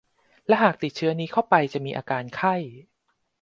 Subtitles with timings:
[0.47, 2.55] และหากติดเชื้อนี้เข้าไปจะมีอาการไข้